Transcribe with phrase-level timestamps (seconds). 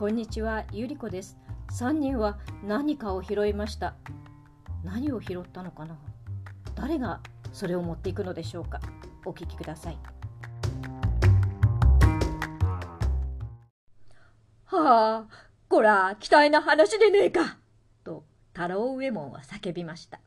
[0.00, 1.36] こんにちは、ゆりこです。
[1.72, 3.96] 3人は何かを拾いました。
[4.82, 5.98] 何を拾ったのかな？
[6.74, 7.20] 誰が
[7.52, 8.80] それを持っていくのでしょうか？
[9.26, 9.98] お聞きください。
[14.64, 15.26] はあ、
[15.68, 17.58] こら、期待な話でねえか
[18.02, 20.18] と、太郎右衛門は叫びました。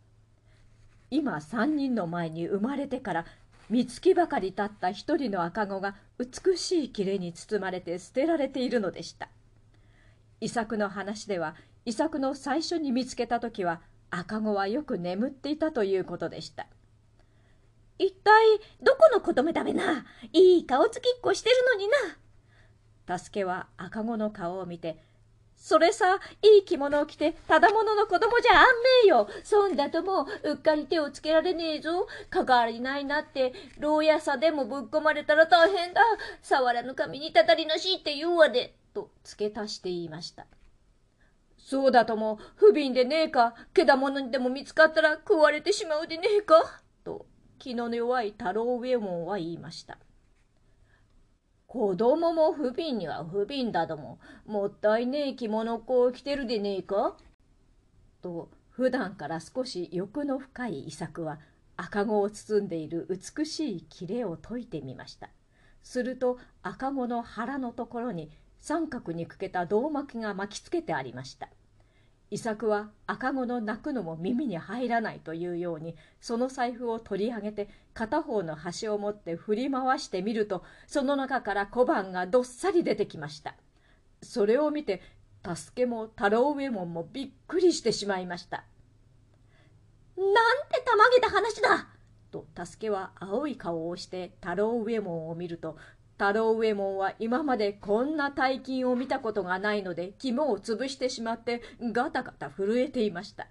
[1.10, 3.26] 今3人の前に生まれてから
[3.72, 9.30] 三月ばかり経った一人の赤子が美しい切れに包まれて捨てられているのでした。
[10.44, 13.80] 遺作の話では遺作の最初に見つけた時は
[14.12, 16.68] 赤子はよく眠っていたということでした。
[17.98, 18.44] 一体
[18.82, 20.06] どこの子供だべな？
[20.34, 21.88] いい顔つきっこしてるのに
[23.08, 23.18] な？
[23.18, 25.02] 助けは赤子の顔を見て
[25.56, 28.70] それさいい着物を着てただものの子供じゃあんめ
[29.06, 29.30] えよ。
[29.46, 32.06] そんだともううっかり手をつけられねえぞ。
[32.30, 36.02] 関わりないなって牢屋さでもぶっ込まれたら大変だ。
[36.42, 38.76] 触らぬ神にたたりなしって言うわで。
[38.94, 40.46] と付け足して言いました。
[41.58, 47.26] そうだとも、不憫でねえか、けだものにでも見つかったら食われてしまうでねえか、と
[47.58, 49.98] 気の弱い太郎上門は言いました。
[51.68, 57.18] 子供も不憫には不憫だども、もったいねえ着物子を着てるでねえか
[58.22, 61.40] と、普段から少し欲の深い遺作は、
[61.76, 65.30] 赤子を包んでいる美しい切れを解いてみました。
[65.82, 68.32] すると赤子の腹のところに
[68.64, 71.50] 三角にくけた胴巻きが巻きつけてありました。
[72.32, 83.56] 伊作は赤子の泣くのも耳に入らないというようにその財布を取り上げて片方の端を持って振り回してみるとその中から小判がどっさり出てきました。
[84.22, 85.02] それを見て
[85.46, 88.64] 助けも太郎右衛門もびっくりしてしまいました。
[90.16, 90.26] なん
[90.72, 91.90] てたまげた話だ！
[92.32, 95.76] と助けは青い顔をして太郎右衛門を見ると
[96.24, 103.50] 太郎右衛門は今までこんな大金を見たことがないので肝を潰してしまってガタガタ震えていました。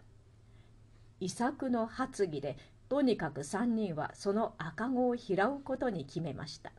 [1.21, 2.57] 遺作の発議で
[2.89, 6.73] とにかく3人はその赤子を拾うことに決めました。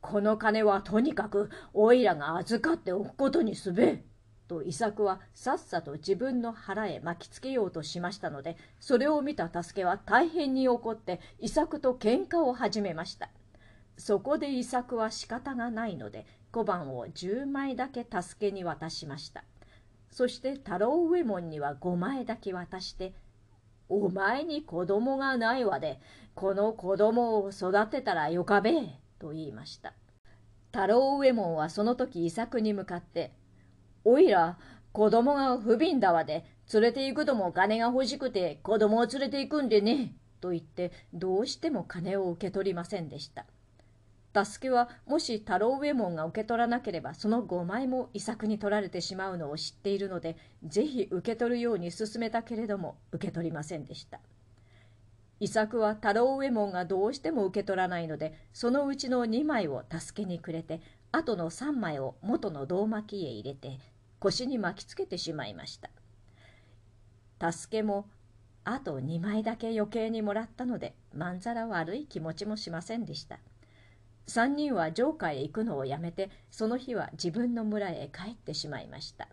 [0.00, 4.04] この金はとにかくおいらが預かっておくことにすべ
[4.48, 13.28] と伊作はさっさと自分の腹へ巻きつけようとしましたのでそれを見た助けは大変に怒って伊作と喧嘩を始めました。
[13.96, 19.44] そこで伊作は仕方がないので小判を10枚だけ助けに渡しました。
[20.10, 23.14] そして太郎右衛門には5枚だけ渡して
[23.88, 26.00] 「お前に子供がないわで
[26.34, 29.94] この子供を育てたらよかべえ」と言いました。
[30.72, 33.32] 太郎右衛門はその時伊作に向かって
[34.04, 34.58] 「おいら
[34.92, 43.46] 子供が不憫だわで連れて行くとも金が欲しくて子供を連れて行くんでね」と言ってどうしても金を受け取りませんでした。
[44.44, 54.20] 助けはもし太郎右衛門が受け取らなければその5枚も遺作に取られてしまうのを知っているのでぜひ受け取るように勧めたけれども受け取りませんでした。
[55.38, 60.80] 遺作は太郎右衛門がどうしても受け取らないのでそのうちの2枚を助けにくれて
[61.12, 63.78] あとの3枚を元の胴巻きへ入れて
[64.18, 65.90] 腰に巻きつけてしまいました。
[67.52, 68.08] 助けも
[68.64, 73.38] あと2枚だけ余計にもらったのでまんざら悪い気持ちもしませんでした。
[74.28, 79.28] 3人は城下へ行くのをやめてその日は自分の村へ帰ってしまいました。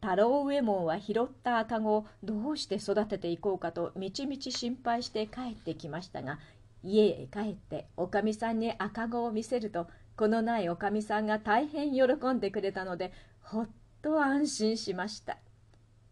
[0.00, 6.38] 太郎右衛門は拾った赤子をどうして育てていこうかとみちみち心配して帰ってきましたが
[6.84, 13.68] 家へ帰っておかみさんに赤子を見せるとこのないおかみさんが大変喜んでくれたのでほっ
[14.00, 15.38] と安心しました。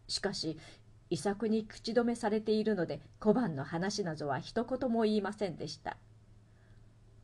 [0.09, 0.57] しかし
[1.09, 5.95] 遺作に口止めされているので小判の話などは一言も言いませんでした。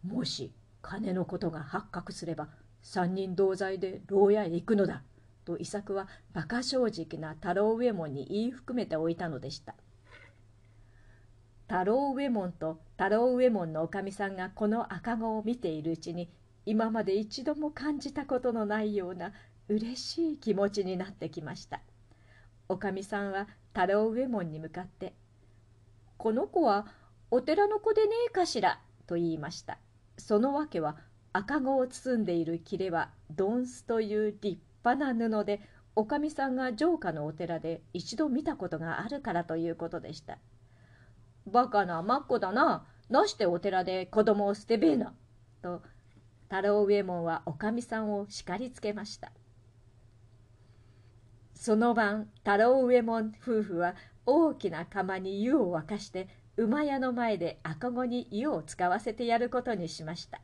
[0.06, 2.50] もし金のことが発覚すれば
[2.82, 5.04] 三人同罪で牢屋へ行くのだ
[5.46, 9.76] と伊作は馬鹿正直な太郎右衛門に言い含めておいたのでした。
[11.68, 16.30] 太郎右衛門と太郎右衛門のおかみさんがこの赤子を見ているうちに
[16.66, 19.34] 今まで一度も感じたことのないような
[19.70, 21.82] 嬉しい気持ちになってきました。
[22.70, 25.14] おかみさんは太郎右衛門に向かって
[26.18, 26.88] 「この子は
[27.32, 29.80] お寺の子でねえかしら」と言いました。
[30.18, 30.98] その訳は
[31.32, 35.62] 赤子を包んでいる切れはドンスという立派な布で
[35.96, 40.38] おかみさんが城下のお寺で一度見たことがあるからということでした。
[41.46, 42.86] バカなマッコだな。
[43.10, 45.14] なしてお寺で子供を捨てべえな。
[45.62, 45.82] と
[46.50, 49.32] 太郎右衛門はおかみさんを叱りつけました。
[51.54, 53.96] その晩太郎右衛門夫婦は
[54.26, 60.40] 大きな釜に湯を沸かして馬屋の前で赤子に湯を使わせてやることにしました。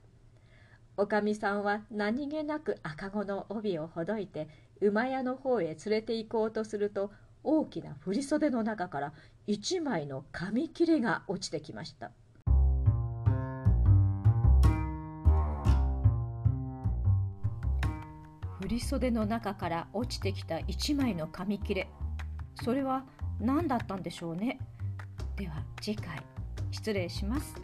[0.97, 4.49] おかみさんは何気なく赤子の帯をほどいて
[4.81, 7.11] 馬屋の方へ連れて行こうとすると
[7.43, 9.13] 大きな振袖の中から
[9.45, 12.11] 一枚の紙切れが落ちてきました。
[18.61, 21.87] 振袖の中から落ちてきた一枚の紙切れ。
[22.63, 23.05] それは
[23.39, 24.59] 何だったんでしょうね。
[25.39, 26.21] では次回
[26.69, 27.55] 失礼します。